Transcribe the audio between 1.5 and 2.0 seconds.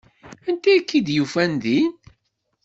din?